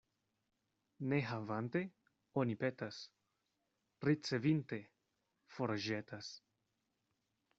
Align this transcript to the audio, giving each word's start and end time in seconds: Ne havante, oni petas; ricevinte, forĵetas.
Ne 1.09 1.19
havante, 1.31 1.81
oni 2.43 2.55
petas; 2.63 2.97
ricevinte, 4.09 4.79
forĵetas. 5.57 6.33